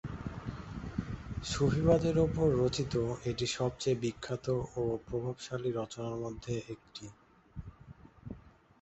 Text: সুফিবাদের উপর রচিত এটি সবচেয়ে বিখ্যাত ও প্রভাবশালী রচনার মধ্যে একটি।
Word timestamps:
সুফিবাদের 1.43 2.15
উপর 2.19 2.47
রচিত 2.61 2.93
এটি 3.25 3.45
সবচেয়ে 3.57 4.01
বিখ্যাত 4.03 4.45
ও 4.75 4.83
প্রভাবশালী 5.07 5.69
রচনার 5.71 6.15
মধ্যে 6.23 6.53
একটি। 6.69 7.05